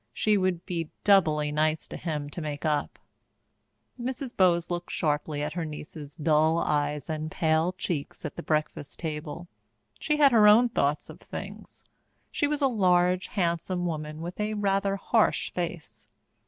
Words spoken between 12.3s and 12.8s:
She was a